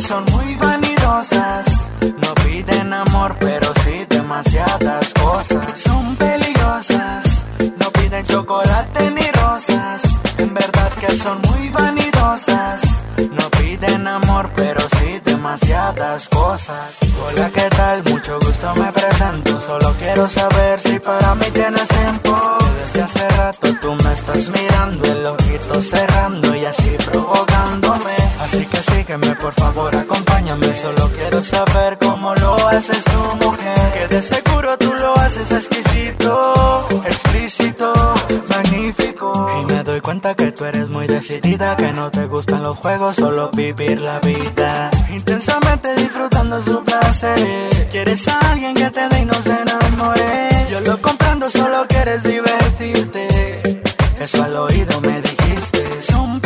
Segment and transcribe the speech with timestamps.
[0.00, 1.66] son muy vanidosas.
[2.00, 5.78] No piden amor, pero sí demasiadas cosas.
[5.78, 7.48] Son peligrosas,
[7.78, 10.02] no piden chocolate ni rosas.
[10.38, 12.82] En verdad que son muy vanidosas.
[13.30, 16.96] No piden amor, pero sí demasiadas cosas.
[17.26, 18.02] Hola, ¿qué tal?
[18.04, 19.60] Mucho gusto me presento.
[19.60, 22.38] Solo quiero saber si para mí tienes tiempo.
[22.84, 27.49] Desde hace rato tú me estás mirando, el ojito cerrando y así provocando
[28.80, 30.72] que sígueme, por favor, acompáñame.
[30.72, 33.92] Solo quiero saber cómo lo haces tu mujer.
[33.92, 37.92] Que de seguro tú lo haces exquisito, explícito,
[38.48, 39.50] magnífico.
[39.60, 43.16] Y me doy cuenta que tú eres muy decidida, que no te gustan los juegos,
[43.16, 44.90] solo vivir la vida.
[45.10, 47.38] Intensamente disfrutando su placer.
[47.90, 50.66] Quieres a alguien que te dé y no enamore.
[50.70, 53.82] Yo lo comprendo, solo quieres divertirte.
[54.18, 56.00] Eso al oído me dijiste.
[56.00, 56.40] Son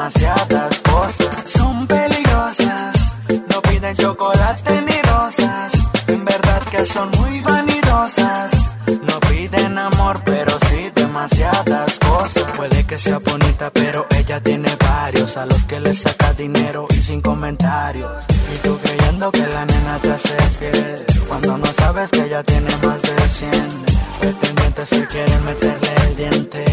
[0.00, 1.28] demasiadas cosas.
[1.44, 5.72] Son peligrosas, no piden chocolate ni rosas.
[6.06, 8.50] En verdad que son muy vanidosas.
[8.86, 12.44] No piden amor, pero sí demasiadas cosas.
[12.56, 17.02] Puede que sea bonita, pero ella tiene varios a los que le saca dinero y
[17.02, 18.24] sin comentarios.
[18.54, 22.74] Y tú creyendo que la nena te hace fiel, cuando no sabes que ella tiene
[22.82, 23.50] más de 100
[24.18, 26.64] pretendientes que quieren meterle el diente.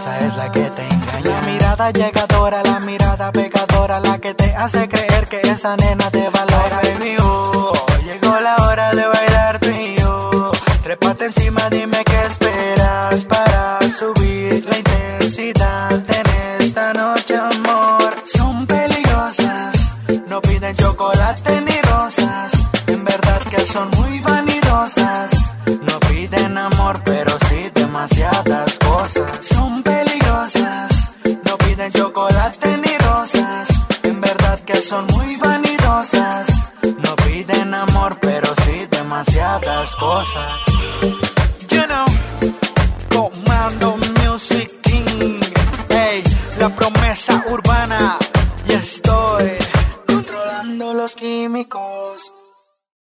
[0.00, 1.30] Esa es la que te engaña.
[1.30, 6.26] La mirada llegadora, la mirada pecadora, la que te hace creer que esa nena te
[6.30, 6.80] valora.
[6.82, 7.70] Baby, oh,
[8.02, 10.52] llegó la hora de bailar tú y yo.
[10.82, 18.22] Trépate encima, dime qué esperas para subir la intensidad en esta noche, amor.
[18.24, 22.52] Son peligrosas, no piden chocolate ni rosas.
[22.86, 25.30] En verdad que son muy vanidosas.
[25.66, 29.30] No piden amor, pero sí demasiadas cosas.
[29.40, 29.82] Son
[32.00, 33.68] chocolate ni rosas.
[34.04, 36.46] En verdad que son muy vanidosas.
[37.04, 40.52] No piden amor, pero sí demasiadas cosas.
[41.72, 42.06] You know,
[43.14, 45.40] Comando Music King.
[45.90, 46.22] Hey,
[46.58, 48.16] la promesa urbana.
[48.66, 49.50] Y estoy
[50.06, 51.99] controlando los químicos.